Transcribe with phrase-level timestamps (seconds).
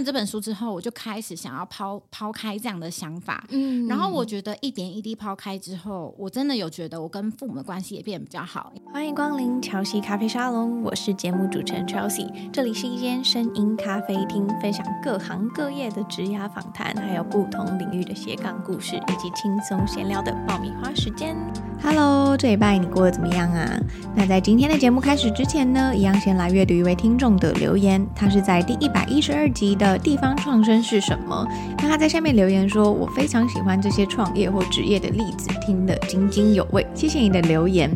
[0.00, 8.72] 了这本书之后，我就开始想要抛抛开这样的想法，嗯，然后我觉得一点一滴抛开之后，我真的有觉得我跟父母的关系也变得比较好。
[8.92, 21.36] 欢迎光临乔西咖啡沙龙，我是节目主持人 Chelsea，这里是一间声音咖啡厅，分享各行各业的职涯访谈，还有不同领域的斜杠故事，以及轻松闲聊的爆米花时间。
[21.82, 23.80] Hello，这礼拜你过得怎么样啊？
[24.14, 29.70] 那在今天的节目开始之前呢，一样先来阅读一位听众的留言，他是在第一百一十二集。
[29.80, 31.46] 的地方创生是什么？
[31.78, 37.90] 那他在下面留言说：“我非常喜欢这些创业或职业的例子，听得津津有味。”谢谢你的留言。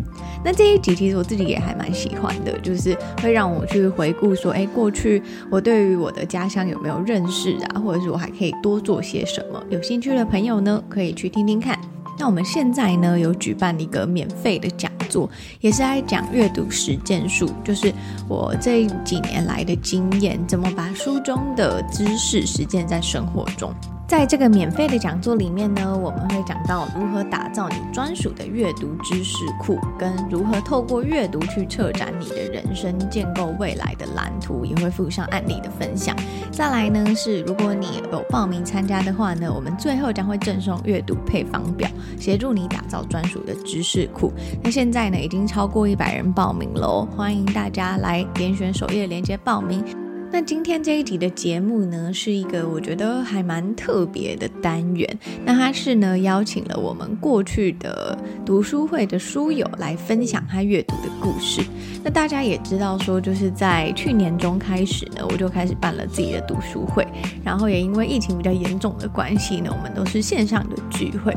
[0.44, 7.80] 那这一集其实我自己也还蛮喜欢的，就是会让我去回顾说：“哎，过去我对于我的家乡有没有认识啊？
[7.80, 11.78] 或者是我还可以多做些什么？”有兴趣的朋友呢，可以去听听看。
[12.24, 15.28] 那我们现在呢，有举办一个免费的讲座，
[15.60, 17.92] 也是在讲阅读实践术，就是
[18.26, 23.70] 我这几年来的经验，怎么把书中的知识实践在生活中。
[24.06, 36.14] 在这个免费的讲座里面呢，我们会讲到如何打造你专属的阅读知识库，跟如何透过阅读去策展你的人生，建构未来的蓝图，也会附上案例的分享。
[36.52, 41.88] 再来呢是，如果你有报名参加的话呢，我们最后将会赠送阅读配方表，
[42.20, 44.30] 协助你打造专属的知识库。
[44.62, 50.03] 那现在呢已经超过一百人报名了哦，欢迎大家来点选首页链接报名。
[50.34, 55.18] 那今天这一集的节目呢，是一个我觉得还蛮特别的单元。
[55.44, 61.62] 那它是呢邀请了我们过去的读书会的书友来分享他阅读的故事。
[62.02, 67.06] 那大家也知道说，就是在去年中开始呢，我就开始办了自己的读书会。
[67.44, 71.32] 然后也因为疫情比较严重的关系呢，我们都是线上的聚会。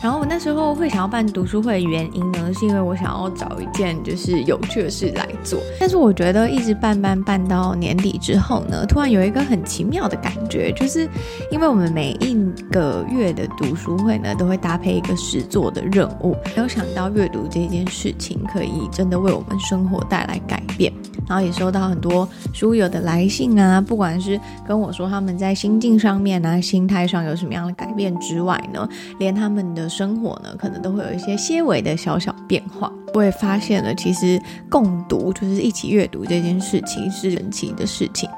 [0.00, 5.60] 然后我那时候会想要办读书会的原因呢，是因为我想要找一件就是有趣的事来做。
[5.80, 11.08] 但是我觉得一直办办办到年底之后呢，突然有一个很奇妙的感觉，就是
[11.50, 12.36] 因为我们每一
[12.70, 16.36] 个月的读书会呢，都会搭配一个实作的任务。
[16.56, 20.92] 没有想到阅读这件事情可以真的为我们生活带来改变。
[21.26, 28.88] 然后也收到很多书友的来信啊，不管是跟我说他们在心境上面啊、心态上有什么样的改变之外呢，
[29.18, 32.92] 连他们的生活呢，可能都会有一些些微的小小变化。
[33.14, 38.28] 我也发现了，其实共读就是一起阅读这件事情是神奇的事情。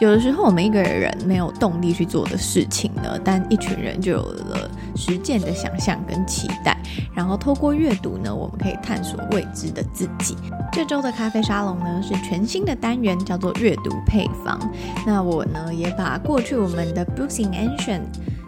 [0.00, 6.76] 有的时候，我们一个人没有动力去做的事情呢，但一群人就有了实践的想象跟期待。
[7.14, 10.36] 然后透过阅读呢，我们可以探索未知的自己。
[10.72, 14.58] 这周的咖啡沙龙呢，是全新的单元，叫做阅读配方。
[15.06, 18.00] 那我呢，也把过去我们的 Books in Action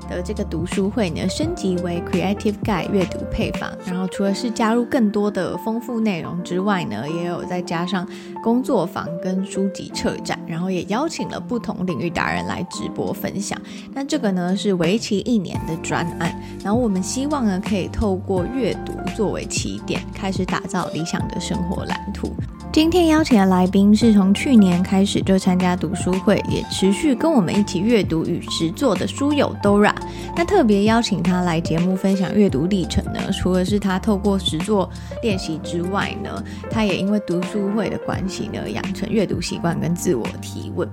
[0.09, 8.06] 的这个读书会呢，升级为 Creative Guide 阅读配方，然后除了是加入更多的丰富内容之外呢，也有再加上
[8.43, 13.61] 工作坊跟书籍策展，然后也邀请了不同领域达人来直播分享。
[13.93, 22.33] 那这个呢是为期一年的专案，然后我们希望呢可以透过阅读作为起点，开始打造理想的生活蓝图。
[22.76, 29.94] 今天邀请的来宾是从去年开始就参加读书会，也持续跟我们一起阅读与实作的书友 Dora。
[30.37, 34.91] 那特别邀请他来节目分享阅读历程呢，除了是他透过实作
[35.22, 40.86] 练习之外呢，他也因为读书会的关系呢，养成阅读习惯跟自我提问。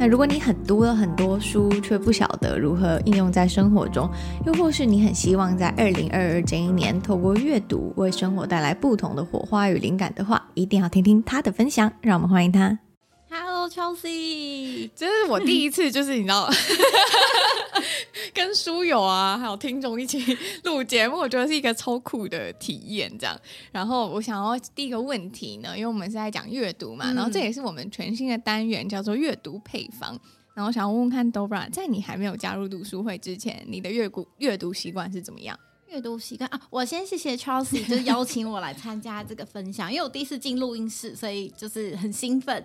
[0.00, 4.10] 那如果你很读了很多书，却不晓得如何应用在生活中，
[4.46, 11.92] 又或是你很希望在二零二二这一年透过阅读为生活带来不同的火花与灵感的话，一定要听听他的分享。
[12.00, 12.78] 让我们欢迎他。
[13.42, 16.46] Hello，Chelsea，这是我第一次，就是你知道，
[18.34, 23.10] 跟书友啊，还有听众一起录节目，我觉得是一个超酷的体验。
[23.18, 23.40] 这样，
[23.72, 30.20] 然后我想要第一个问题呢，因为我们是在讲阅读嘛，嗯、然后这也是我们全新的单元，叫做阅读配方。
[30.52, 35.58] 然后想要问问看，Dora，在你还没有加入读书会之前，你的阅读阅读习惯是怎么样？
[35.88, 42.62] 阅读习惯啊，我先谢谢 Chelsea，就是邀请我来参加这个分享，因为我第一次进录音室，所以就是很兴奋。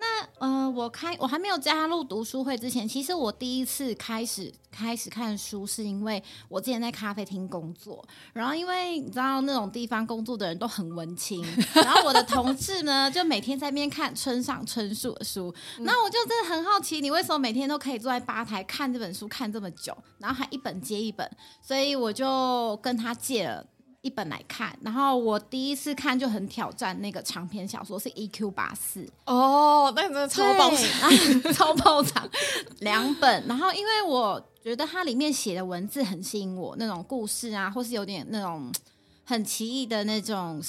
[0.00, 8.02] 那呃，我开我还没有加入读书会之前，其实我第一次开始开始看书，是因为我之前在咖啡厅工作，
[8.32, 11.44] 然后因为你知道那种地方工作的人都很文青，
[11.74, 21.30] 然后我的同事呢就每天在那边看村上春树的书，那、嗯、我就真的很好奇，你为什么每天都可以坐在吧台看这本书看这么久，然后还一本接一本，
[21.60, 23.66] 所以我就跟他借了。
[24.02, 31.10] 一本来看，然后我第一次看就很挑战那个长篇小说，是 EQ 八四哦，那真的超爆长，
[31.52, 32.28] 超爆长，
[32.80, 33.46] 两本。
[33.46, 38.72] 然后因为我觉得它里面写的文字很吸引我，那种故事啊，或是有点那种
[39.24, 40.62] 很奇异的那种。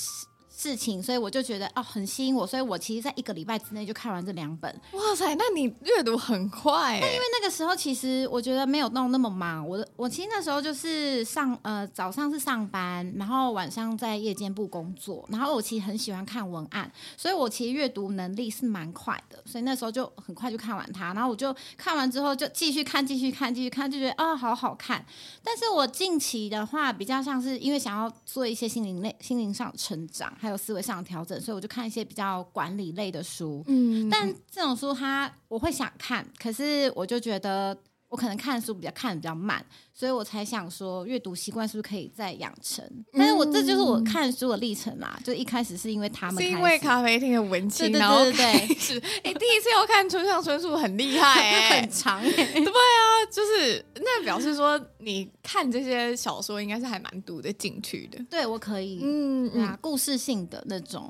[0.61, 4.71] 事情，所以我就觉得哦，很吸引我，所以我其实在一个礼拜之内就看完这两本。
[4.91, 6.99] 哇塞，那你阅读很快。
[6.99, 25.03] 那因为那个时候其实我觉得没有弄那么忙，我的我其实那时候就是上呃早上是上班，然后晚上在夜间部工作，然后我其实很喜欢看文案，所以我其实阅读能力是蛮快的，所以那时候就很快就看完它，然后我就看完之后就继续看，继续看，继续看，就觉得啊、哦、好好看。
[25.43, 33.63] 但是我近期的话比较像是因为想要做一些心灵类、心灵上的成长，还有思维上的调整，所以我就看一些比较管理类的书。
[33.67, 37.77] 嗯，但这种书它我会想看，可是我就觉得
[38.11, 42.85] 我可能看书比较看的比较慢，所以我才想说阅读习惯是不是可以再养成？
[43.13, 51.39] 但是我这就是我看书的历程啦，就一开始是因为他们，是因为咖啡厅的文青，对对对对对，哎，第一次要看村上春树很厉害，
[51.71, 61.09] 欸，很长，欸，对啊，就是那表示说你看这些小说应该是还蛮读得进去的，对我可以，嗯啊，故事性的那种。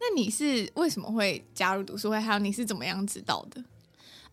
[0.00, 2.18] 那你是为什么会加入读书会？
[2.18, 3.62] 还有你是怎么样知道的？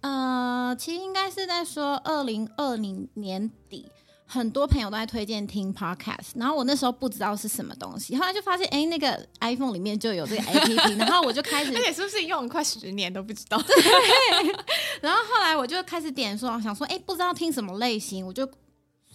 [0.02, 3.90] 呃，其实应该是在说二零二零年底，
[4.26, 13.58] 很多朋友都在推荐听 podcast，然后我那时候不知道是什么东西，后来就发现，哎，那个 iPhone 里面就有这个 APP，然后我就开始，而且是不是用了快十年都不知道？
[13.62, 13.76] 对。
[15.02, 18.48] 然后后来我就开始点说，想说，哎，不知道听什么类型，我就。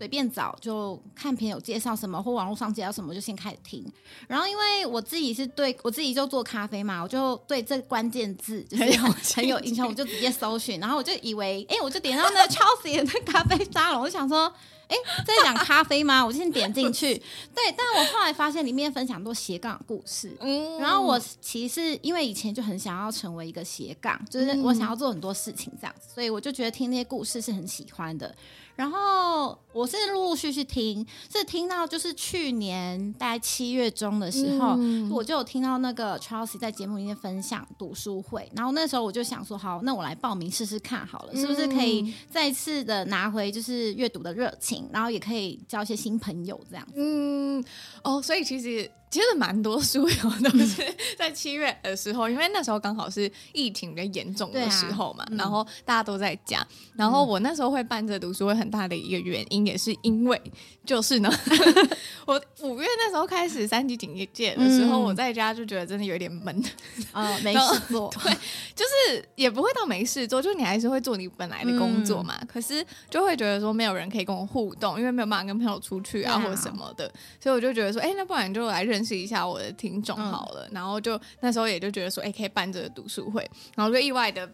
[0.02, 3.86] 随便找，就看朋友介绍什么或网络上介绍什么，就先开始听。
[4.26, 9.02] 然后因为我自己是对我自己就做咖啡嘛，我就对这关键字就是很有，
[9.36, 10.80] 很有印象，我就直接搜寻。
[10.80, 14.52] 然后我就以为，哎，我就点到那个 Chelsea 的咖啡沙龙，我就想说，
[14.88, 16.26] 哎，在讲咖啡吗？
[16.26, 17.14] 我就先点进去。
[17.54, 20.36] 对，但我后来发现里面分享很多斜杠故事。
[20.40, 20.78] 嗯。
[20.78, 28.34] 然后我其实因为以前就很想要成为一个斜杠，就是我想要做很多事情这样子，所以我就觉得听那些故事是很喜欢的。
[28.74, 46.92] 然后我是陆陆续续听，是听到就是去年大概七月中的时候，嗯、我就有听到那个 Chelsea 在节目里面分享读书会，然后那时候我就想说，好，那我来报名试试看好了，是不是可以再次的拿回就是阅读的热情，然后也可以交一些新朋友这样子。
[46.96, 47.64] 嗯，
[48.02, 48.90] 哦，所以其实。
[49.12, 50.82] 其实蛮多书友都是
[51.18, 56.66] 在七月的时候，因为那时候刚好是疫情比较严重的时候嘛，啊嗯、然后大家都在家。
[56.96, 60.40] 然后我那时候会办这读书会，很大的一个原因也是因为，
[60.86, 61.30] 就是呢，
[62.24, 66.64] 我五月那时候开始三级警戒的时候，嗯、我在家就觉得真的有点闷，
[67.12, 68.10] 哦， 没事做。
[68.24, 68.32] 对，
[68.74, 72.38] 就是也不会到没事做，就你还是会做你本来的工作嘛。
[72.40, 79.01] 嗯、可是就会觉得说没有人可以跟我互动，因为没有办法跟朋友出去啊，啊或者什么的，所以我就觉得说，哎，那不然就来认。
[79.02, 83.42] 认识一下我的听众好了，嗯、然后就那时候也就觉得说，哎、欸，可以办这个读书会，
[83.74, 84.48] 然后就意外的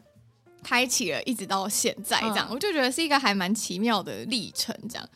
[0.62, 5.06] 开启了，一直到现在这样，嗯、我就觉得是一个还蛮奇妙的历程这样。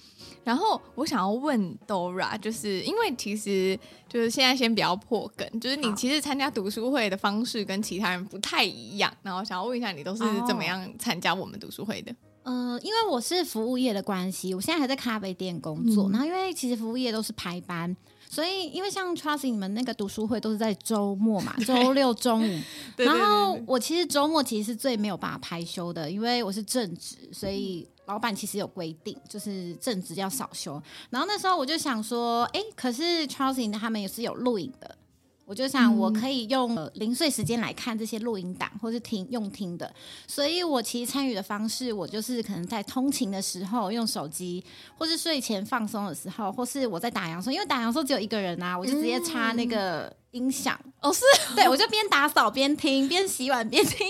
[0.45, 12.15] 然后我想要问 Dora，就是因为其实就是现在先不要破梗，就是你其实参加读书会的方式跟其他人不太一样，然后想要问一下你都是怎么样参加我们读书会的？
[12.43, 17.97] 呃，因为我是服务业的关系，我现在还在咖啡店工作，嗯、然后因为其实服务业都是排班。
[18.35, 22.61] 所以，因为像 Trusty 你们那个读书会都是在周末嘛，周六中午。
[22.97, 30.83] 对然后我其实周末其实是最没有办法排休的，因为我是正职，所以老板其实有规定，就是正职要少休。
[31.11, 34.97] 然后那时候我就想说，哎，可是 Trusty 他们也是有录影的。
[35.45, 39.93] 我就想，我可以用零碎时间来看这些录音档，或是听用听的。
[40.27, 44.65] 所以我其实参与的方式，我就是可能在通勤的时候用手机，
[44.97, 50.79] 或是睡前放松的时候，或是我在打烊的时候，因为打烊的时候只有一个人啊，我就直接插那个音响。
[51.01, 51.25] 哦，是，
[51.57, 54.07] 对，我就边打扫边听，边洗碗边听。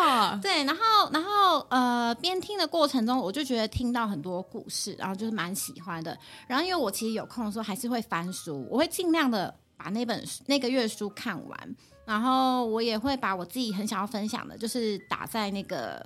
[0.00, 0.82] 哇，对，然后
[1.12, 6.16] 然后呃，边听的过程中，我就觉得听到很多故事，然后就是蛮喜欢的。
[6.48, 9.54] 然后因为我其实有空的时候还是会翻书，我会尽量的。
[9.82, 16.04] 把那本书那个月书看完，然后我也会把我自己很想要分享的，就是打在那个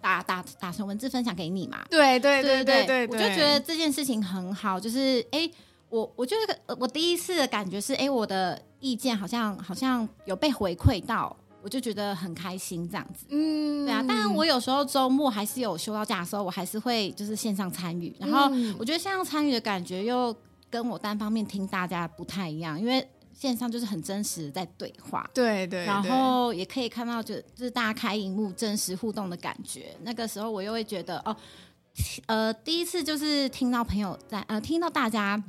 [0.00, 1.82] 打打打成文字分享给你嘛。
[1.88, 5.50] 对对对对对，我就觉得这件事情很好，就是哎，
[5.88, 11.34] 我我就是我第一次的感觉是，哎，我的意见好像好像有被回馈到。
[11.62, 13.24] 我就觉得很开心这样子。
[13.30, 14.04] 嗯，对啊。
[14.06, 18.14] 当然，我有时候周末还是有休到假的时候，我还是会就是线上参与。
[18.18, 20.36] 然后我觉得线上参与的感觉又
[20.68, 23.02] 跟我单方面听大家不太一样，因为
[23.44, 25.28] 线上就是很真实的在对话。
[25.34, 25.84] 对，对对。
[25.84, 29.94] 然后也可以看到就就是大家开荧幕真实互动的感觉。
[30.02, 31.36] 那个时候我又会觉得哦，
[32.26, 35.42] 呃，第一次就是听到朋友在呃听到大家。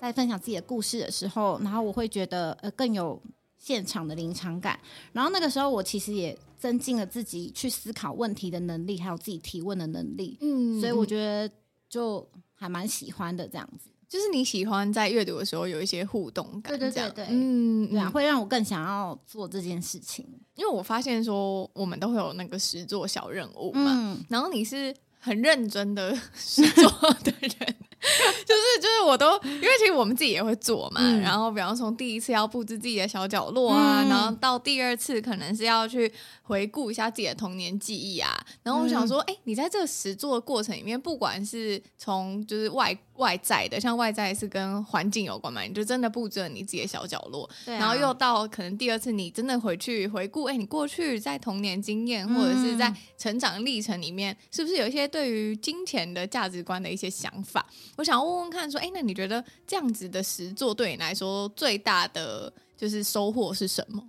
[0.00, 3.20] 在分享自己的故事的时候，然后我会觉得呃更有
[3.56, 4.78] 现场的临场感。
[5.12, 10.38] 然后那个时候，我其实也增进了自己去思考问题的能力，还有自己提问的能力。
[10.40, 11.52] 嗯，所以我觉得
[11.88, 12.24] 就
[12.54, 13.90] 还蛮喜欢的这样子。
[14.08, 20.26] 就是你喜欢在阅读的时候有一些互动感，对对对对，嗯，对啊，会让我更想要做这件事情。
[20.54, 26.90] 因为我发现说我们都会有那个实作小任务嘛，嗯，然后你是很认真的实作
[27.22, 27.76] 的人。
[28.46, 36.10] 就是就是我都，因为其实我们自己也会做嘛，嗯、然后比方从第一次要布置自己的小角落啊，嗯、然后到第二次可能是要去
[36.48, 57.66] 回顾一下自己的童年记忆啊，然后我想说，哎、嗯，你在这个实作的过程里面，不管是从就是外外在的，像外在是跟环境有关嘛，你就真的布置了你自己的小角落，啊、然后又到可能第二次你真的回去回顾，哎，你过去在童年经验或者是在成长历程里面，是不是有一些对于金钱的价值观的一些想法？
[57.96, 64.02] 我想问问看，说，哎，那你觉得这样子的实作对你来说最大的就是收获是什么？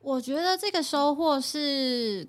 [0.00, 2.26] 我觉得这个收获是，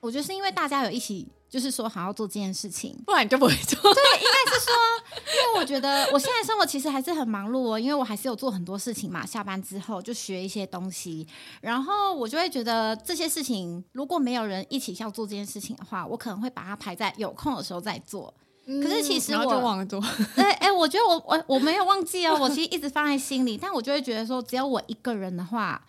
[0.00, 3.80] 我觉得是因为大家有一起，就是说好要做这件事情，不然你就不会做。
[3.94, 4.74] 对，应该是说，
[5.16, 9.24] 因为我觉得我现在生活其实还是很忙碌哦，因为我还是有做很多事情嘛。
[9.24, 11.26] 下班之后就学一些东西，
[11.60, 18.32] 然后我就会觉得这些事情如果没有人一起要做这件事情的话，我可能会把它排在有空的时候再做。
[18.66, 20.02] 可是其实我就忘了做，
[20.34, 25.86] 对，哎，我觉得我我我没有忘记哦，我其实一直放在心里，但我就会觉得说，只要我一个人的话，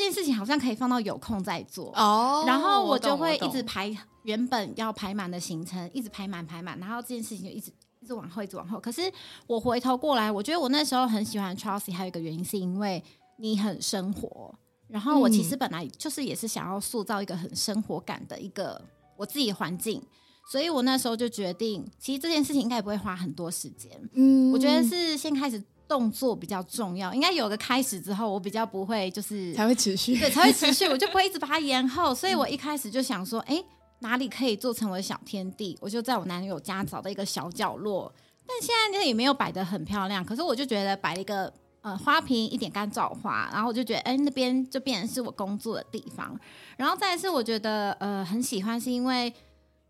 [0.00, 8.80] 这件事情好像可以放到有空再做哦，然后我就会一直排原本要排满的行程，一直排满排满，然后这件事情就一直一直往后，一直往后。
[8.80, 9.02] 可是
[9.46, 13.04] 我回头过来，我觉得我那时候很喜欢 Chelsea，还有一个原因是因为
[13.36, 14.54] 你很生活，
[14.88, 18.80] 然后我其实本来就是也是想要塑造一个很生活感的一个
[19.18, 20.02] 我自己环境。
[20.50, 23.92] 所以我那时候就决定，其实这件事情应该也不会花很多时间。
[24.14, 32.14] 嗯，我觉得是先开始动作比较重要，应该有个开始之后，我比较不会就是才会持续，对，才会持续， 我就不会一直把它延后。
[32.14, 33.64] 所以我一开始就想说，哎、欸，
[33.98, 35.76] 哪里可以做成为小天地？
[35.80, 38.14] 我就在我男友家找到一个小角落，
[38.46, 40.24] 但现在那也没有摆的很漂亮。
[40.24, 46.38] 可是我就觉得摆了一个呃花瓶，一点干燥花，然后我就觉得，哎、欸，那边就变成是我工作的地方。
[46.76, 49.32] 然后再来是我觉得呃很喜欢，是因为。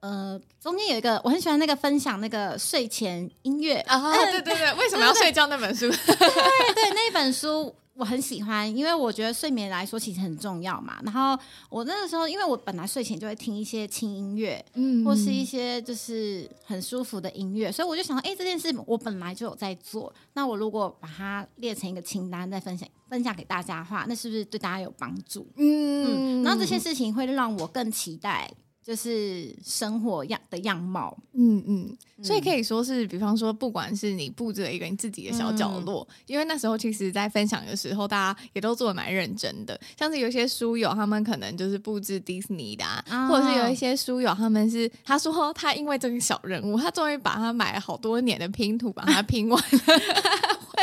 [0.00, 5.88] 呃，中间有一个我很喜欢那个分享那个睡前音乐啊，哦嗯、对对对，为什么要睡觉那本书？
[5.90, 10.98] 对对，对对，那本书我很喜欢，因为我觉得睡眠来说其实很重要嘛。
[11.04, 11.38] 然后
[11.68, 25.46] 我那个时候，因为我本来睡前就会听一些轻音乐，嗯，或是一些就是很舒服的音乐，所以我就想说，哎，这件事我本来就有在做，那我如果把它列成一个清单再分享分享给大家的话，那是不是对大家有帮助？
[25.56, 28.50] 嗯嗯，然后这些事情会让我更期待。
[28.82, 39.78] 就是生活样的样貌，嗯嗯，所以可以说是，比方说，不管是你布置了一个你自己的小角落，嗯、因为那时候其实，在分享的时候，大家也都做的蛮认真的。
[39.98, 49.78] 像是有一些书友，他们可能就是布置迪士尼的、啊，哦、或者是有一些书友，他们是他说他因为这个小人物，他终于把他买了好多年的拼图，把它拼完了。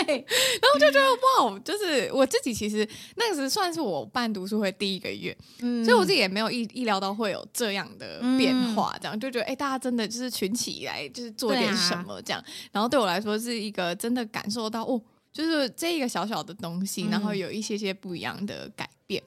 [0.06, 1.08] 对，然后就觉得
[1.46, 15.01] 哇，就是我自己其实那个时算是我办读书会第一个月，嗯，所以我自己也没有意意料到会有这样的变化，这样就觉得哎，大家真的就是群起来，就是做点什么这样，然后对我来说是一个真的感受到哦，
[15.32, 19.22] 就是这一个小小的东西，然后有一些些不一样的改变。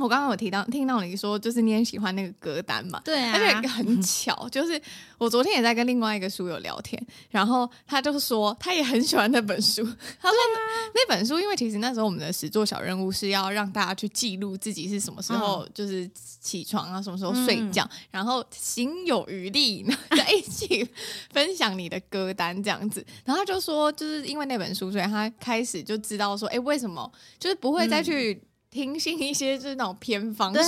[0.00, 3.00] 我刚刚有提到听到你说，就是你很喜欢那个歌单嘛？
[3.04, 4.80] 对啊，而且很巧， 就是
[5.18, 9.82] 我昨天也在跟另外一个书友聊天，然后他就说他也很喜欢那本书。
[10.20, 10.36] 他说
[10.94, 20.88] 那本书，因为其实那时候我们的实作小任务是要让大家去记录自己是什么时候就是起床啊，什么时候睡觉，然后行有余力再一起
[21.32, 23.04] 分享你的歌单这样子。
[23.24, 28.40] 然后他就说，就是因为那本书，所以他开始就知道说，哎，为什么就是不会再去。
[28.70, 30.62] 听信一些就是那种偏方，对，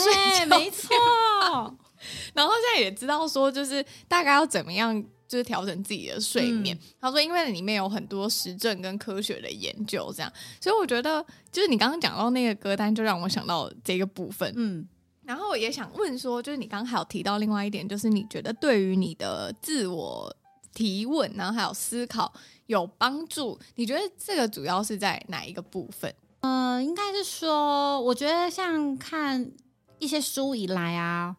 [0.47, 0.90] 没错。
[2.35, 6.76] 然后现在也知道说，就是大概要怎么样，就是调整自己的睡眠。
[6.76, 14.52] 嗯、他说，因为里面有很多实证跟科学的研究，这样，所以我觉得，就是你刚刚讲到那个歌单，就让我想到这个部分。
[14.56, 14.85] 嗯，
[15.25, 20.35] 然后我也想问说，就是你刚刚还有提到另外一点，就是你觉得对于你的自我
[20.75, 22.35] 提问，然后还有思考
[22.66, 23.56] 有帮助？
[23.76, 26.12] 你觉得这个主要是在哪一个部分？
[26.42, 29.50] 呃，应该是说，我觉得像看
[29.99, 31.37] 一些书以来啊。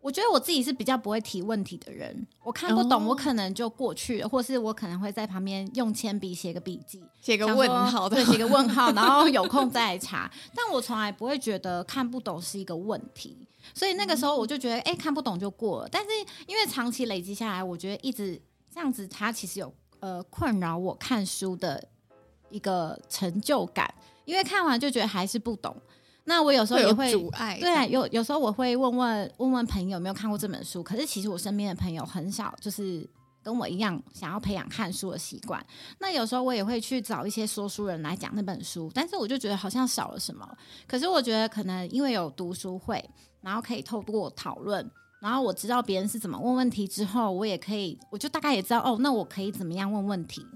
[0.00, 10.28] 我觉得我自己是比较不会提问题的人，我看不懂，我可能就过去了，或是我可能会在旁边用铅笔写个笔记，写个问号，对，写个问号， 然后有空再来查。
[10.56, 15.88] 但我从来不会觉得看不懂是一个问题，所以那个时候我就觉得，哎，看不懂就过了。
[15.88, 16.08] 但是
[16.48, 18.42] 因为长期累积下来，我觉得一直
[18.74, 21.80] 这样子，它其实有呃困扰我看书的
[22.50, 23.94] 一个成就感，
[24.24, 25.76] 因为看完就觉得还是不懂。
[26.24, 33.04] 那我有时候也会，会阻碍，对啊，有有时候我会问问问问朋友有没有看过这本书，可是其实我身边的朋友很少，就是
[33.42, 35.60] 跟我一样想要培养看书的习惯。
[35.98, 40.48] 那有时候我也会去找一些说书人来讲那本书，但是我就觉得好像少了什么。
[40.86, 43.04] 可是我觉得可能因为有读书会，
[43.40, 44.88] 然后可以透过讨论，
[45.20, 50.46] 然后我知道别人是怎么问问题之后，我也可以，我就大概也知道哦，那我可以怎么样问问题。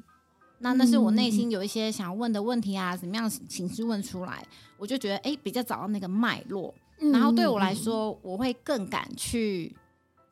[0.58, 4.44] 那那是我内心有一些想要问的问题啊，嗯、怎么样形式问出来，
[4.78, 9.74] 我就觉得哎、欸，比较找到那个脉络，嗯、然后对我来说，我会更敢去。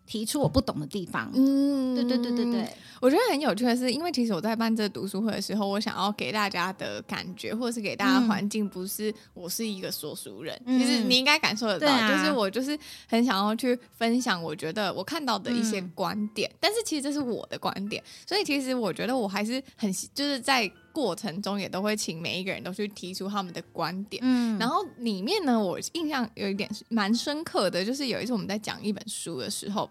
[0.07, 2.69] 提出我不懂的地方，嗯，对对对对对，
[3.01, 29.91] 我觉得很有趣的是，因为其实我在办这读书会的时候，我想要给大家的感觉，或者是给大家环境，不是我是一个说书人，嗯、其实你应该感受得到，啊、就是我就是很想要去分享，我觉得我看到的一些观点，嗯、但是其实这是我的观点，所以其实我觉得我还是很就是在过程中也都会请每一个人都去提出他们的观点，嗯，然后里面呢，我印象有一点蛮深刻的，就是有一次我们在讲一本书的时候。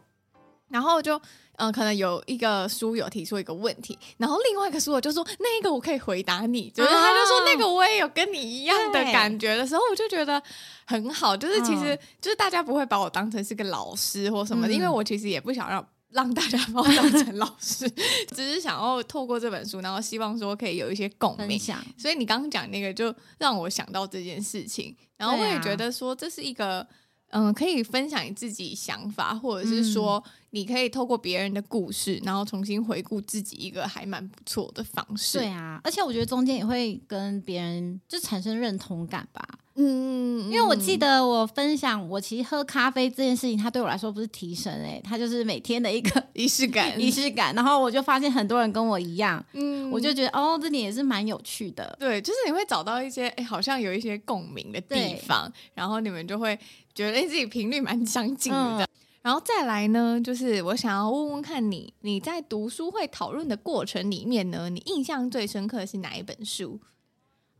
[0.70, 1.16] 然后就，
[1.58, 10.42] 嗯、呃，可能有一个书友提出一个问题，然后另外一个书友就说：“那个我可以回答你。”就是他就说：“那个我也有跟你一样的感觉的时候，我就觉得
[10.88, 11.38] 很好。
[11.38, 17.90] 就是其实就是大家不会把我当成是个老师或什么的，嗯、因为我其实也不想让让大家把我当成老师，
[18.34, 21.60] 只是想要透过这本书，然后希望说可以有一些共鸣。
[21.60, 26.88] 想所以你刚刚讲那个，就让我想到这件事情，然后我也觉得说这是一个。
[27.36, 35.40] 嗯，可以分享你自己想法，或者是说，你可以透过别人的故事，然后重新回顾自己一个还蛮不错的方式。
[35.40, 39.44] 对啊，而且我觉得中间也会跟别人就产生认同感吧。
[39.76, 47.56] 嗯，因为我记得我分享我其实喝咖啡这件事情，它对我来说不是提神哎、欸，它就是每天的一个 仪式感，仪式感。
[47.56, 51.98] 然后我就发现很多人跟我一样，嗯，我就觉得哦，这点也是蛮有趣的。
[52.00, 56.56] 对，就是你会找到一些哎，好像有一些共鸣的地方，然后你们就会
[56.94, 58.84] 觉得自己频率蛮相近的。
[58.84, 58.88] 嗯、
[59.24, 66.80] 然后再来呢，就是我想要问问看你，你在读书会讨论的过程里面呢，你印象最深刻的是哪一本书？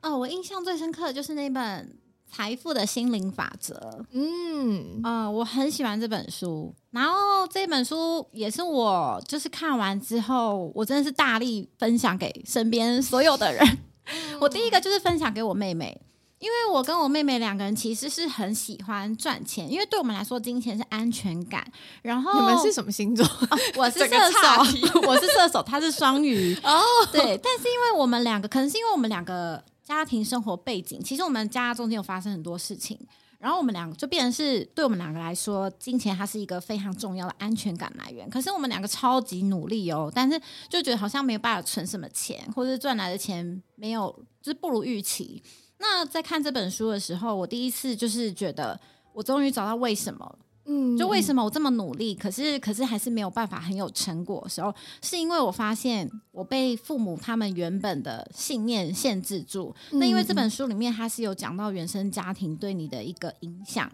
[0.04, 1.98] 哦，我印象最深刻的就是那本。
[2.26, 6.74] 财富的心灵法则，嗯啊、呃，我很喜欢这本书。
[6.90, 13.64] 然后这本书也是我就是看完之后，我真的是大力分享给身边所有的人。
[14.06, 16.02] 嗯、 我第一个就是分享给我妹妹，
[16.44, 21.66] 因为我跟我妹妹两个人其实是很喜欢赚钱，因为对我们来说，金钱是安全感。
[22.02, 23.26] 然后你们是什么星座？
[23.26, 26.54] 哦、我是 射手， 我是射手，她是双鱼。
[26.64, 29.64] 哦，对，但是因为我们两个，可能是因为我们两个。
[29.84, 32.98] 家庭生活背景，其实我们家中间有发生很多事情，
[33.38, 38.28] 然后我们两个就变成是对我们两个来说，金钱它是一个非常重要的安全感来源。
[38.30, 44.10] 可是我们两个超级努力哦，但是就觉得好像没有办法存什么钱，或者是赚来的钱没有，
[44.42, 45.44] 就是不如预期。
[45.84, 48.80] 那在看这本书的时候，我第一次就是觉得，
[49.12, 50.40] 我终于找到为什么。
[50.66, 59.76] 嗯，就为什么我这么努力，可是可是还是没有办法很有成果的时候，是因为我发现我被父母他们原本的信念限制住。
[59.92, 63.92] 嗯、那因为这本书里面它是有讲到原生家庭对你的一个影响，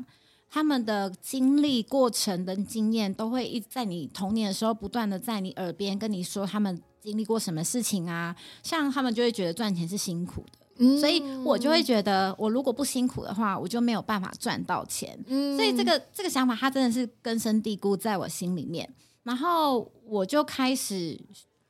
[0.48, 10.59] 他们的经历过程跟经验都会一在你童年的时候不断的在你耳边跟你说他们经历过什么事情啊，像他们就会觉得赚钱是辛苦的。
[11.00, 15.18] 所以我就会觉得，我如果不辛苦的话，我就没有办法赚到钱。
[15.28, 18.90] 嗯，所以这个这个想法，它真的是根深蒂固在我心里面。
[19.24, 21.20] 然后我就开始。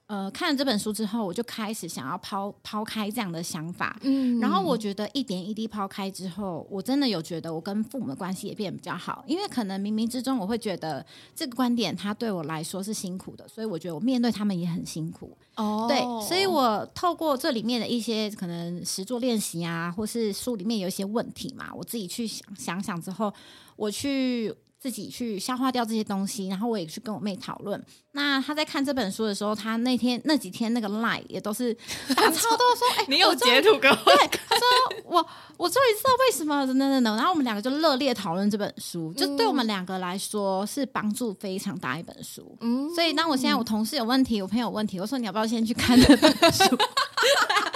[0.10, 3.96] 呃，看了这本书之后，我就开始想要抛抛开这样的想法。
[4.02, 9.24] 嗯，然后我觉得一点一滴抛开之后，我真的有觉得我跟父母的关系也变得比较好。
[9.28, 15.38] 因为可能冥冥之中，我会觉得这个观点它对我来说是辛苦的，所以我觉得我面对他们也很辛苦。
[15.58, 23.32] 哦，对，所以我透过这里面的一些可能实作练习啊，或是书里面有一些问题嘛，我自己去想想想之后，
[23.76, 24.52] 我去。
[24.80, 27.84] 自己去消化掉这些东西，然后我也去跟我妹讨论。
[28.14, 31.74] 那她在看这本书的时候，她那天那几天那个 line 也都是
[32.16, 34.66] 打超多说：“哎、欸，你有截图给我？”对，她说
[35.06, 35.26] ：“我
[35.58, 42.58] 我终于知道为什么等等等等。”然后我们两个就热烈讨论这本书，就对我们两个来说是帮助非常大一本书。
[42.62, 46.64] 嗯，所以当我现在我同事有问题，我朋友有问题，我说你要不要先去看这本书？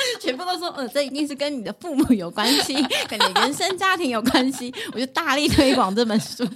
[0.22, 2.74] 全部都说，呃，这一定是跟你的父母有关系，
[3.08, 4.74] 跟你原生家庭有关系。
[4.94, 6.46] 我就大力推广这本书。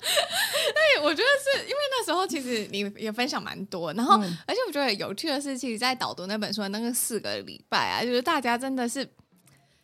[0.00, 9.08] 对，我觉得是因为那时候其实你也分享蛮多，然后、嗯、而且我觉得有趣的是，其实，在导读那本书的那个四个礼拜啊，就是大家真的是。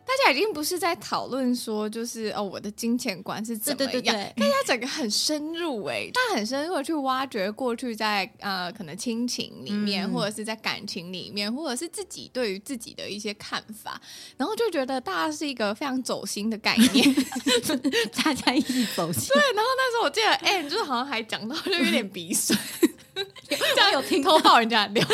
[0.07, 3.93] 大家已经不是在讨论说，就是哦，我的金钱观是怎么样？
[3.93, 14.01] 对对对对，大家整个很深入哎、欸，他很深入的去挖掘过去在呃可能亲情里面，嗯、或者是在感情里面，或者是自己对于自己的一些看法，
[14.37, 17.15] 然后就觉得大家是一个非常走心的概念，
[18.23, 19.29] 大家一起走心。
[19.33, 22.59] 对，然后那时候我记得，哎，就是好像还讲到就有点鼻酸，
[23.49, 25.07] 这样有听偷爆人家的料。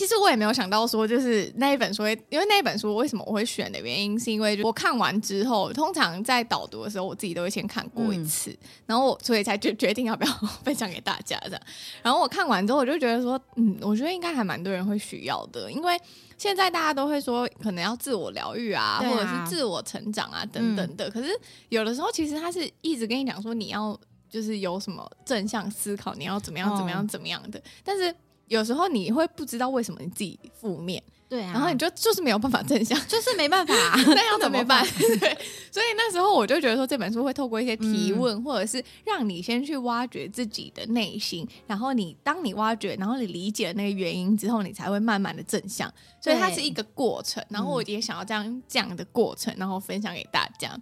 [0.00, 10.32] 其实我也没有想到说，就是那一本书，因为那一本书为什么我会选的原因，是因为我看完之后，通常在导读的时候，我自己都会先看过一次，嗯、然后我所以才决决定要不要
[10.64, 11.60] 分享给大家这样。
[12.02, 16.00] 然后我看完之后，我就觉得说，嗯，我觉得应该还蛮多人会需要的，因为
[16.38, 21.06] 现在大家都会说，可能要自我疗愈啊，啊或者是自我成长啊等等的。
[21.08, 21.28] 嗯、可是
[21.68, 23.94] 有的时候，其实他是一直跟你讲说，你要
[24.30, 28.14] 就是有什么正向思考，你要怎么样怎么样怎么样的，哦、但是。
[28.50, 33.72] 有时候你会不知道为什么你自己负面，对啊，然后你就就是没有办法正向， 就是没办法，
[34.08, 34.84] 那要怎么办？
[34.98, 35.38] 对，
[35.70, 45.88] 所以那时候我就觉得说这本书会透过一些提问，嗯、或者是让你先去挖掘自己的内心，然后你当你挖掘，然后你理解了那个原因之后，你才会慢慢的正向。
[46.20, 50.76] 所以它是一个过程，然后我也想要这样这样的过程，然后分享给大家。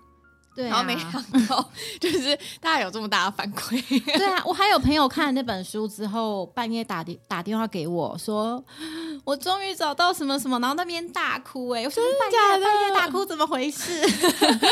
[0.54, 1.12] 对啊、然后没想
[1.46, 3.80] 到， 就是大家有这么大的反馈。
[4.04, 8.64] 对啊，我还有朋友看了那本书之后，半夜打电打电话给我说，
[9.24, 11.82] 我终于找到什么什么，然后那边大哭、欸。
[11.82, 14.02] 哎，我说半夜半夜大哭怎么回事？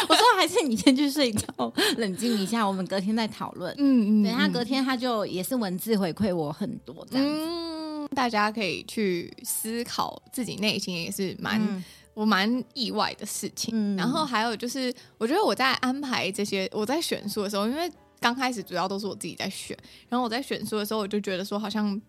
[0.08, 1.46] 我说还是你先去睡觉，
[1.98, 3.72] 冷静一下，我们隔天再讨论。
[3.78, 7.32] 嗯嗯，对，他隔天他就也是文字回馈我很多这样子。
[7.32, 11.84] 嗯，大家可以去思考自己内心也是蛮。
[12.16, 19.76] 嗯我蛮意外的事情，嗯、然后还有就是，我觉得我在安排这些，我在选书的时候，因为刚开始主要都是我自己在选，
[20.08, 22.00] 然后我在选书的时候，我就觉得说，好像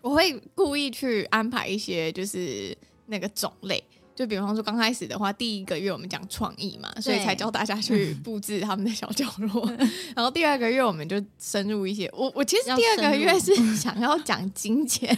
[0.00, 2.76] 我会故意去安排一些，就是
[3.06, 3.82] 那个种类。
[4.14, 9.66] 就比方说，刚开始的话，第一个月我们讲创意嘛，所以才教大家去布置他们的小角落。
[10.14, 12.10] 然后第二个月我们就深入一些。
[12.12, 15.08] 我我其实第二个月是想要讲金钱，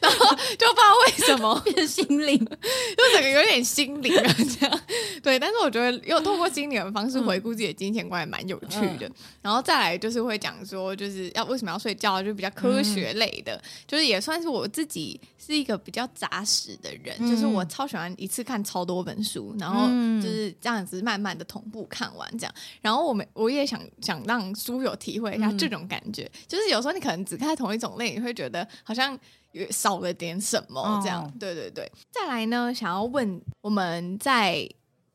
[0.00, 4.80] 然后就不知道为什么 变心灵，就整个有点心灵啊这样。
[5.20, 9.08] 对，但是我觉得又透过心灵的方式回顾自己的金钱观也蛮有趣的。
[9.08, 17.64] 嗯、然后再来就是会讲说，就是要为什么要睡觉，就比较科学类的，嗯、就是也算是我自己是一个比较扎实的人，嗯、就是我。
[17.80, 19.86] 超喜欢一次看超多本书，然后
[20.20, 22.54] 就是这样子慢慢的同步看完这样。
[22.82, 29.18] 然后我们我也想想让书友体会一下这种感觉，嗯、就是有时候你可能只看同一种类，你会觉得好像
[29.52, 31.24] 有少了点什么这样。
[31.24, 31.90] 哦、对对对。
[32.10, 34.68] 再来呢，想要问我们在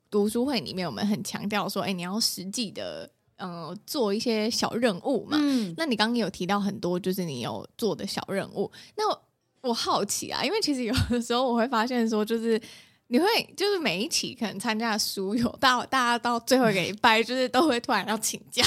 [0.09, 5.37] 读书会里面，我们很强调说，哎，你要实际的呃做一些小任务嘛。
[5.39, 5.71] 嗯。
[5.77, 9.03] 那你刚刚有提到很多，就是你有做的小任务，那。
[9.65, 12.61] 我好奇啊，因为其实有的时候我会发现说，就是
[13.07, 13.25] 你会
[13.57, 18.63] 就是每一期可能参加的书友，到大家到最后一个礼拜，就是都会突然要请假。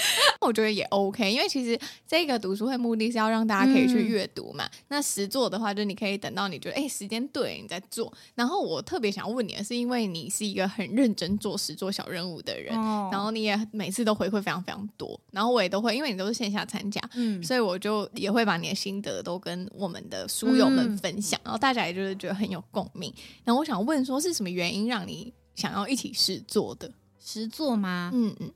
[0.40, 4.64] 我觉得也 OK，因为其实这个读书会目的是要让大家可以去阅读嘛。
[4.64, 8.12] 嗯、那实做的话，就你可以等到你觉得哎、欸、时间对，你再做。
[8.34, 23.12] 然后我特别想要问你的是，因为你是一个很认真做实做小任务的人，哦、然后你也每次都回馈非常非常多，然后我也都会，因为你都是线下参加，嗯，所以我就也会把你的心得都跟我们的书友们分享，嗯、然后大家也就是觉得很有共鸣。
[23.44, 26.90] 然后我想问说，是什么原因让你想要一起实做的？
[27.20, 28.10] 实做吗？
[28.12, 28.50] 嗯嗯。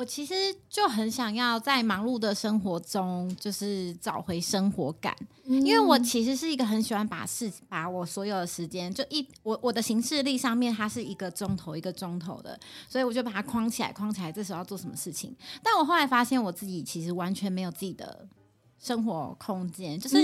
[0.00, 0.34] 我其实
[0.70, 12.58] 就很想要在忙碌的生活中，就是找回生活感，嗯、因为我其实是一个很喜欢把事把我所有的时间就一我我的行事历上面它是一个钟头一个钟头的，
[12.88, 15.36] 所以我就把它框起来框起来，这时候要做什么事情。
[15.62, 18.26] 但我后来发现我自己其实完全没有自己的。
[18.80, 20.16] 生活空间就是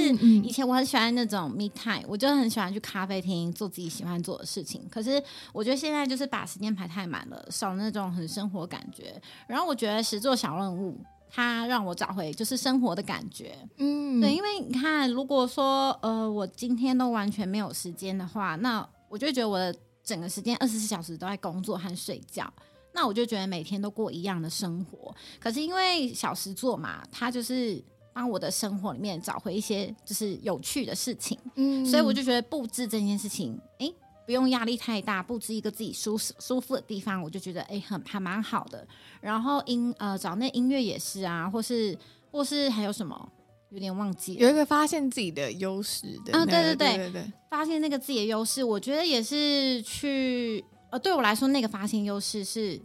[0.43, 4.83] 以前我很喜欢那种 me time，我就很喜欢去咖啡厅做自己喜欢做的事情。
[4.91, 9.21] 可是我觉得现在就是把时间排太满了，少了那种很生活感觉。
[9.47, 13.59] 然后我觉得实作小任务，它让我找回就是生活的感觉。
[13.77, 22.51] 嗯，对，因为你看，如果说呃我今天都完全没有时间的话，那我就觉得我的整个时间二十四小时都在工作和睡觉，
[22.95, 25.15] 那我就觉得每天都过一样的生活。
[25.39, 27.85] 可是因为小时做嘛，它就是。
[28.17, 33.93] 帮我的生活里面找回一些就是有趣的事情，嗯，所以我就觉得布置这件事情，哎，
[34.25, 38.89] 不用压力太大，布置一个自己舒适舒服的地方，我就觉得哎，很还蛮好的。
[39.21, 41.95] 然后音呃找那音乐也是啊，或是
[42.31, 43.31] 或是还有什么
[43.69, 52.81] 有点忘记，有一个发现自己的优势的啊，对对对对对对，发现那个自己的优势，我觉得也是去呃，对我来说，那个发现优势是，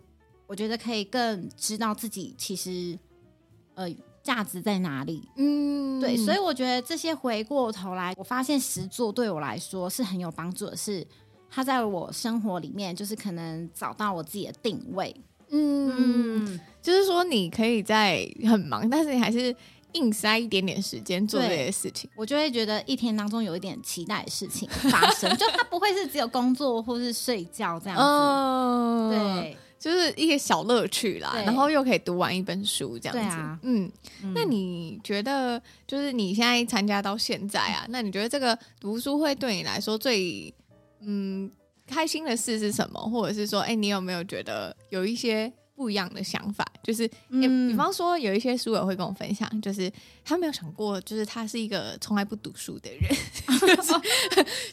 [0.46, 3.00] 我觉得可以更知道自己其实
[3.76, 3.90] 呃
[4.24, 5.28] 价值在哪里。
[5.36, 11.08] 嗯，对，所以我觉得这些回过头来，我发现实作对我来说是很有帮助的是，是
[11.50, 15.16] 他在我生活里面，就是可能找到我自己的定位。
[15.50, 19.56] 嗯，嗯就是说你可以在很忙，但是你还是。
[19.94, 28.02] 硬塞一点点时间做这些事情，我就会觉得一天当中有一点期待的事情发生， 就它不会是只有工作或是睡觉这样子。
[28.02, 33.36] 嗯，对，就是一些小乐趣啦，然后又可以读完一本书这样子。
[33.36, 33.92] 啊、嗯，
[34.36, 40.54] 那你觉得，就是你现在参加到现在啊，那你觉得这个读书会对你来说最
[41.00, 41.50] 嗯
[41.88, 43.00] 开心的事是什么？
[43.10, 45.52] 或者是说，哎、欸，你有没有觉得有一些？
[45.76, 49.92] 不一样的想法，就是，嗯、比方说有一些书友会跟我分享，就是
[50.24, 53.10] 他没有想过，就是他是一个从来不读书的人，
[53.48, 53.94] 就是，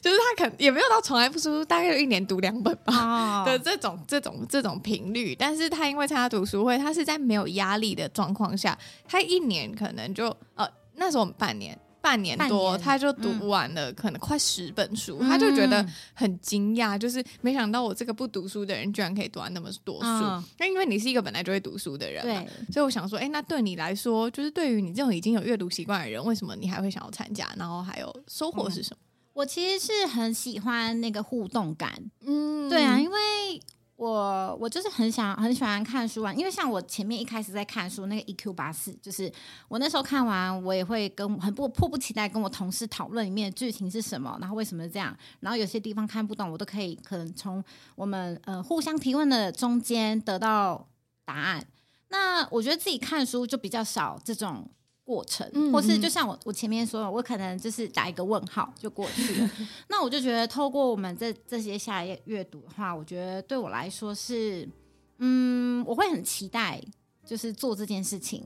[0.01, 3.45] 就是他可能也没有到从来不读书，大概有一年读两本吧。
[3.45, 11.79] 的这种这种这种频率，但是他因为参加读书会，他是在没有压力的状况下，他一年可能就呃那时候我们半年。
[12.01, 15.85] 半年多，年他就读完了，可能快十本书，嗯、他就觉得
[16.15, 20.07] 很惊讶，就是没想到我这个不读书的人，居然可以读完那么多书。
[20.07, 27.53] 那、嗯、因为你是一个本来就会读书的人嘛，对所以我想说，哎、欸，那对你来说，就是对于你这种已经有阅读习惯的人，为什么你还会想要参加？
[27.57, 28.99] 然后还有收获是什么？
[29.01, 33.61] 嗯、我其实是很喜欢那个互动感，嗯，对啊，因为。
[33.99, 39.31] 我我就是很想很喜欢看书啊，因为像我前面一开始在看书，那个 EQ 八四，就是
[39.67, 47.63] 我那时候看完，我也会跟很不迫不及待跟我同事讨论里面的剧情是什么，然后为什么这样，然后有些地方看不懂，我都可以可能从
[47.97, 50.87] 我们呃互相提问的中间得到
[51.25, 51.67] 答案。
[52.11, 54.71] 那我觉得自己看书就比较少这种。
[55.09, 59.51] 过程，或是就像我我前面说的，我可能就是打一个问号就过去了。
[59.89, 64.69] 那我就觉得，透过我们这这些下来阅读的话，我觉得对我来说是，
[65.17, 66.79] 嗯，我会很期待，
[67.25, 68.45] 就是做这件事情，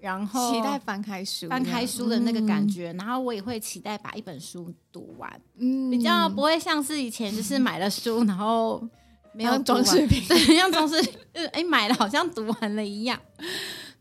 [0.00, 8.86] 然后期待翻开书，翻开书的那个感觉，嗯、然后我也会期待把一本书读完，嗯，比较不会像是以前就是买了书，然后
[9.32, 11.14] 没有装饰品， 对，像装饰品，
[11.54, 13.18] 哎，买了好像读完了一样。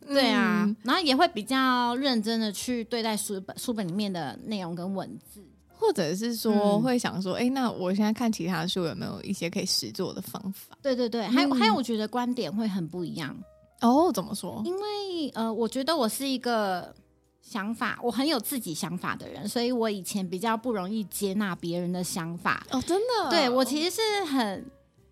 [0.08, 5.42] 对啊，嗯、然后也会比较认真的去对待书本书本里面的内容跟文字，
[5.74, 10.78] 或者是说会想说，哎、嗯，那我现在看其他的书有没有一些可以实做的方法？
[10.82, 13.36] 对对对，还有、嗯、还有，我觉得观点会很不一样
[13.82, 14.12] 哦。
[14.12, 14.62] 怎么说？
[14.66, 16.94] 因为呃，我觉得我是一个
[17.42, 22.66] 想法，我很有自己想法的人，所以我以前比较不容易接纳别人的想法。
[22.72, 23.30] 哦，真的？
[23.30, 24.66] 对，我其实是很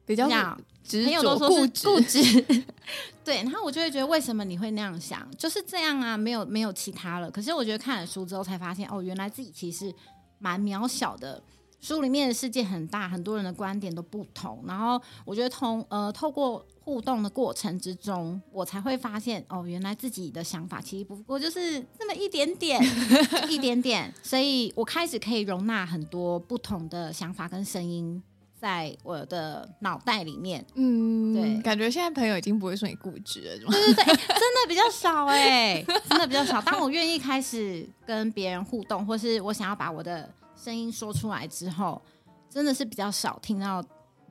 [0.10, 2.64] 比较很有固执，固执。
[3.24, 5.30] 对，然后我就会觉得，为什么你会那样想？
[5.38, 7.30] 就是这样啊，没有没有其他了。
[7.30, 9.94] 可是我觉得看了书之后，才发现哦，原来自己其实
[10.40, 11.40] 蛮渺小的。
[11.80, 14.62] 书里面的世界很大，很多人的观点都不同。
[14.68, 22.82] 然后我觉得通呃，透过互动的过程之中，我才会发现哦，原来自己的想法其实不过就是这么一点点，
[23.48, 24.14] 一点点。
[24.22, 28.22] 所以我开始可以容纳很多不同的想法跟声音。
[28.60, 33.58] 在我的脑袋里面，嗯，对，感觉现在朋友已经不会说你固执了？
[33.72, 36.62] 对对对，真的比较少哎，真的比较少。
[36.62, 40.30] 当我愿意开始跟别人互动，或是我想要把我的
[40.62, 42.02] 声音说出来之后，
[42.50, 43.82] 真的是比较少听到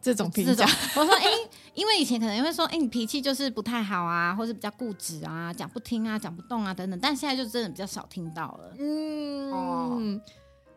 [0.02, 0.66] 这种评价。
[0.94, 7.00] 我说，哎、欸，因为以前可能会说，哎、欸，你脾气就是不太好啊，或是比较固执啊，讲不听啊，讲不动啊，等等。
[7.00, 10.20] 但现在就真的比较少听到了，嗯哦。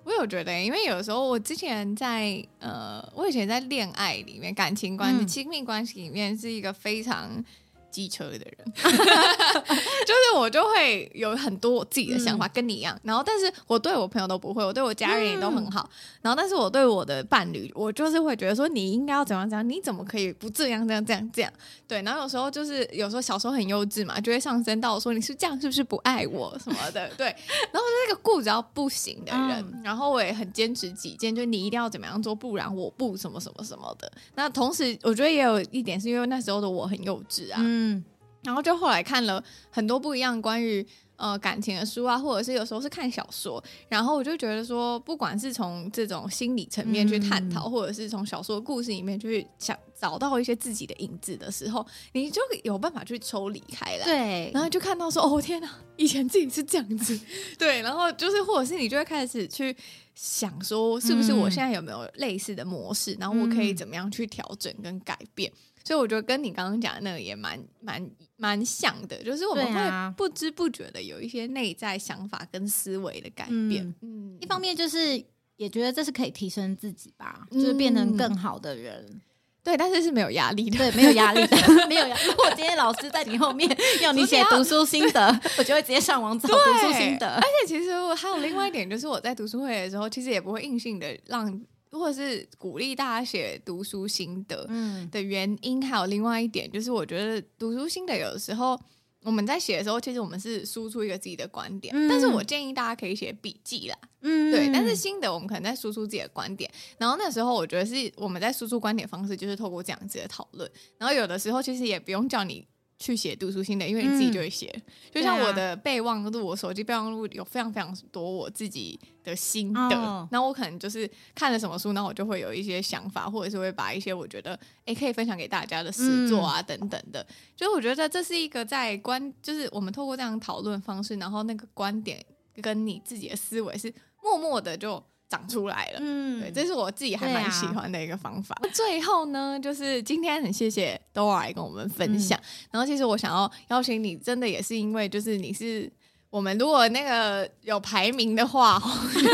[0.04, 7.44] 我有觉得，因为有时候我之前在呃，我以前在恋爱里面、感情关系、亲密关系里面是一个非常。
[7.91, 12.97] 机车的人， 就是我就会有很多我自己的想法，跟你一样。
[13.04, 15.89] 然后，但是我对我朋友都不会，我对我家人也都很好。
[16.21, 21.51] 然后，但是我对我的伴侣，我就是会觉得说，你应该要怎样怎样，你怎么可以不这样这样这样这样？
[21.88, 22.01] 对。
[22.04, 27.10] 然后有时候就是有时候小时候很幼稚嘛，就会上升到说你是这样是不是不爱我什么的？
[27.17, 27.27] 对。
[27.27, 34.12] 然后是一个固执到不行的人，然后我也很坚持己见，就你一定要怎么样做，不然我不什么什么什么的。
[34.36, 37.60] 那同时，我觉得也有一点是因为那时候的我很幼稚啊。
[37.82, 38.04] 嗯，
[38.44, 57.20] 然后就后来看了很多不一样关于呃感情的书啊，或者是有时候是看小说，然后我就觉得说，不管是从这种心理层面去探讨，嗯、或者是从小说故事里面去想找到一些自己的影子的时候，你就有办法去抽离开来，对，然后就看到说，哦天哪，以前自己是这样子，
[57.60, 59.76] 对，然后就是或者是你就会开始去
[60.15, 65.52] 想说，是不是我现在有没有类似的模式，嗯、然后我可以怎么样去调整跟改变。
[65.84, 73.84] 所以我觉得跟你刚刚讲的那个也蛮蛮蛮像的，就是我们会不知不觉的有一些内在想法跟思维的改变。
[74.02, 75.24] 嗯，嗯，一方面就是
[75.58, 79.22] 也觉得这是可以提升自己吧，嗯、就是变成更好的人。
[79.63, 81.56] 对，但是是没有压力的，对，没有压力的，
[81.88, 82.22] 没有压力。
[82.26, 83.70] 如果今天老师在你后面
[84.02, 85.28] 要你写读书心得，
[85.60, 87.36] 我就会直接上网找读书心得。
[87.36, 91.46] 而且其实我还有另外一点，就是我在读书会的时候，其实也不会硬性的让，
[91.91, 94.65] 或者是鼓励大家写读书心得。
[94.69, 98.80] 嗯，的原因还有另外一点，就是我觉得读书心得有的时候。
[99.23, 104.71] 我们在写的时候，其实我们是输出一个自己的观点，嗯、但是我建议大家可以写笔记啦，嗯，对。
[104.73, 112.65] 但是心得我们可能在输出自己的观点，然后那时候我觉得是我们在输出观点方式，就是透过这样子的讨论，然后有的时候其实也不用叫你。
[113.02, 114.72] 去写读书心得，因为你自己就会写。
[114.76, 119.90] 嗯、就像我的备忘录，我手机备忘录有非常非常多我自己的心得。
[120.30, 127.26] 那、哦、我可能就是看了什么书，那我就会有一些想法，或者是会把一些我觉得哎可以分享给大家的诗作啊、嗯、等等的。
[127.56, 132.24] 就是我觉得这是一个在观，就是我们透过这样讨论方式，然后那个观点
[132.62, 135.04] 跟你自己的思维是默默的就。
[135.32, 138.54] 长出来了，嗯，对，这是我自己还蛮喜欢的一个方法。
[138.62, 142.38] 啊、最后呢，就是今天很谢谢 Dora 来跟我们分享。
[142.38, 145.89] 嗯、然后其实我想要邀请你，真的也是因为就是你是。
[146.32, 148.82] 我们如果那个有排名的话，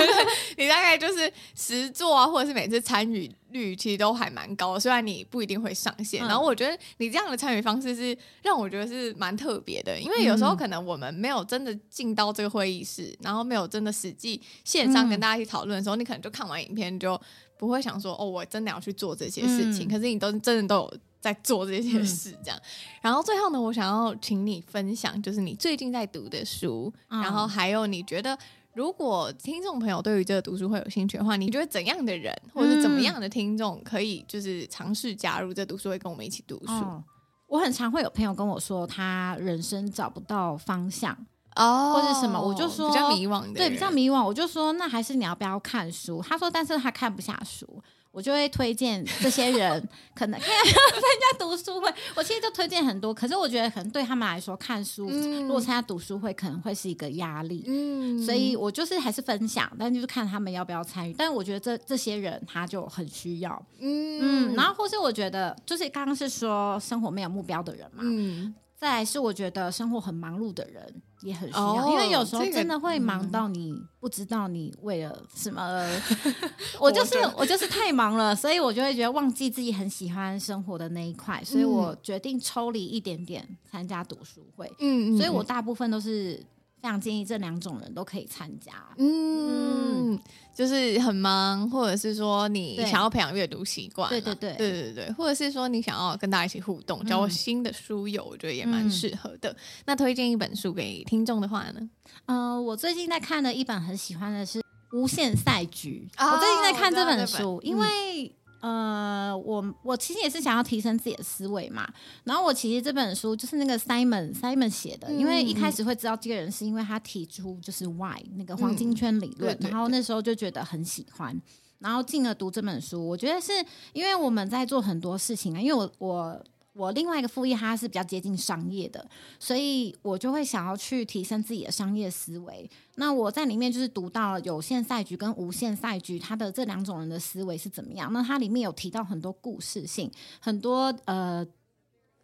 [0.57, 6.25] 你大概就是十座啊，或者是每次参与率其实都还蛮高，虽然你不一定会上线。
[6.25, 17.21] 嗯、然后我觉得你这样的参与方式是让我觉得是蛮特别的，因为有时候可能我们没有真的进到这个会议室，然后没有真的实际线上跟大家一起讨论的时候，嗯、你可能就看完影片就
[17.59, 19.87] 不会想说哦，我真的要去做这些事情。
[19.87, 20.93] 嗯、可是你都真的都有。
[21.19, 22.57] 在做这件事，这样。
[22.57, 22.63] 嗯、
[23.01, 28.37] 然后最后呢，我想要请你分享，就是你最近在读的书，嗯、然后还有你觉得，
[28.73, 36.73] 如果听众朋友对于这个读书会有兴趣的话，你觉得怎样的人，或者是怎么样的听众，可以就是尝试加入这读书会，跟我们一起读书？
[36.73, 37.03] 嗯、
[37.47, 41.17] 我很常会有朋友跟我说，他人生找不到方向
[41.55, 46.21] 哦，或者什么，我就说比较迷惘的，对，比较迷惘，我就说那还是你要不要看书？
[46.21, 47.81] 他说，但是他看不下书。
[48.17, 51.87] 我就会推荐这些人，可能看参加读书会。
[52.15, 57.63] 我其实就推荐很多，可是我觉得可能对他们来说，看书、嗯、如果参加读书会可能会是一个压力。
[57.67, 61.13] 嗯，所以我就是还是分享，但就是看他们要不要参与。
[61.13, 63.63] 但是我觉得这这些人他就很需要。
[63.77, 68.01] 嗯嗯，然后或是我觉得就是刚刚是说生活没有目标的人嘛。
[68.03, 68.55] 嗯。
[68.77, 76.01] 再来是我觉得生活很忙碌的人也很需要，哦、因为有时候真的会忙到你不知道你为了什么而。
[76.79, 84.71] 我就是我就是太忙了，所以我就会觉得忘记自己很喜欢生活的那一块，所以我决定抽离一点点参加读书会。
[84.79, 86.45] 嗯，所以我大部分都是。
[86.81, 88.71] 非常建议这两种人都可以参加。
[88.97, 90.19] 嗯，嗯，
[90.53, 99.51] 就是很忙，或者是说你想要培养阅读习惯，对对对对对对，或者是说你想要跟大家一起互动，交新的书友，我觉得也蛮适合的。
[99.51, 101.89] 嗯、那推荐一本书给听众的话呢？
[102.27, 104.59] 嗯、呃，我最近在看的一本很喜欢的是
[104.91, 106.07] 《无限赛局》。
[106.23, 108.31] 哦、我最近在看这本书，本因为。
[108.59, 111.87] 呃，我我其实也是想要提升自己的思维嘛。
[112.23, 121.39] 然后我其实这本书就是那个 Simon Simon 写的，因为一开始会知道这个人是因为他提出就是 Why 那个黄金圈理论，嗯、对对对，然后那时候就觉得很喜欢，
[121.79, 123.07] 然后进而读这本书。
[123.07, 123.51] 我觉得是
[123.93, 126.43] 因为我们在做很多事情啊，因为我我。
[126.77, 129.03] 我另外一个副业，它是比较接近商业的，
[129.39, 132.69] 所以我就会想要去提升自己的商业思维。
[132.95, 138.13] 那我在里面就是读到有限赛局跟无限赛局，它的这两种人的思维是怎么样？
[138.13, 141.45] 那它里面有提到很多故事性，很多呃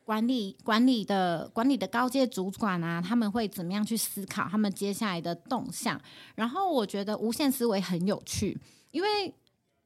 [0.04, 6.00] 管理管理的管理的高阶主管啊，他们会怎么样去思考他们接下来的动向？
[6.36, 8.60] 然后我觉得无限思维很有趣，
[8.92, 9.34] 因为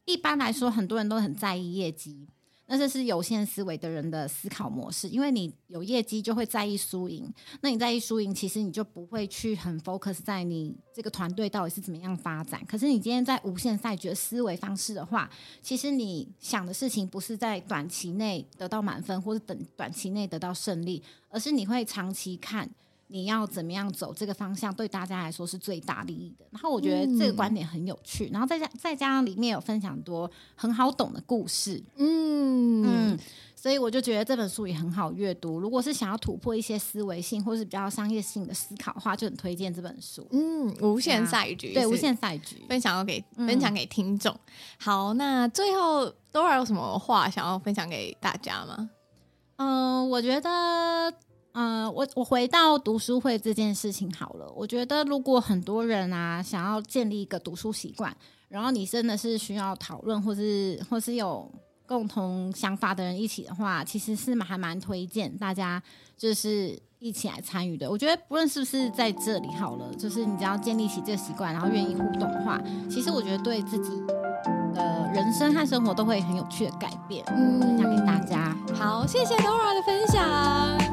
[0.04, 2.28] 一般来说很多人都很在意业绩。
[2.68, 12.64] 那这是有限思维的人的思考模式，因为你有业绩就会在意输赢，那你在意输赢，其实你就不会去很 focus 在你这个团队到底是怎么样发展。
[12.68, 15.30] 可是你今天在无限赛局的思维方式的话，
[15.62, 22.70] 其实你想的事情不是在短期内得到满分，或者等短期内得到胜利，而是你会长期看。
[23.10, 26.46] 你要怎么样走这个方向，对大家来说是最大利益的。
[26.52, 33.20] 然后我觉得这个观点很有趣，嗯、然后再加再加上里面有分享很多很好懂的故事，嗯嗯，
[33.56, 35.60] 所以我就觉得这本书也很好阅读。
[35.60, 40.28] 如果是想要突破一些思维性或是比较商业性的思考的话，就很推荐这本书。
[40.32, 44.34] 嗯，无限赛局，对，无限赛局分享要给分享给听众。
[44.34, 44.40] 嗯、
[44.80, 48.90] 好，那最后 Dora 有什么话想要分享给大家吗？
[49.56, 51.14] 嗯、呃，我觉得。
[51.60, 54.48] 嗯，我我回到读书会这件事情好了。
[54.56, 58.16] 我觉得如果很多人啊想要建立一个读书习惯，
[58.48, 61.52] 然后你真的是需要讨论，或是或是有
[61.88, 65.82] 共同想法的人一起的话，其实是蛮还蛮推荐大家
[66.16, 67.90] 就是一起来参与的。
[67.90, 73.90] 我觉得不论是不是在这里好了，就是你只要建立起这个习惯，然后愿意互动的话，其实我觉得对自己
[74.78, 77.26] 的人生和生活都会很有趣的改变。
[77.36, 78.56] 嗯，分享给大家。
[78.74, 80.24] 好，谢谢 Dora 的分享，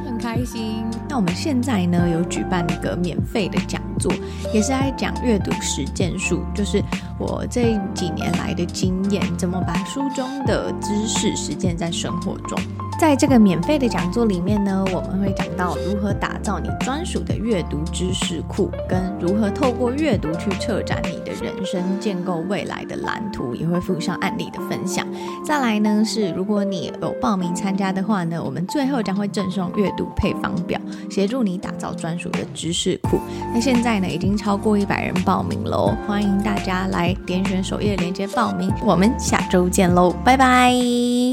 [0.05, 0.85] 很开心。
[1.09, 4.13] 那我们现在呢有举办一个免费的讲座，
[4.53, 6.83] 也是在讲阅读实践术，就是
[7.19, 12.59] 我这几年来的经验，怎么把书中的知识实践在生活中。
[12.99, 25.05] 在这个免费的讲座里面呢，我们会讲到如何打造你专属的阅读知识库，跟如何透过阅读去策展你的人生，建构未来的蓝图，也回复上案例的分享。
[25.45, 33.19] 再来呢是，如果你有报名参加的话呢，我们最后将会赠送阅读配方表，协助你打造专属的知识库。
[33.53, 38.73] 那现在呢已经超过一百人报名喽，欢迎大家来点选首页链接报名。
[38.85, 41.25] 我们下周见喽，拜拜。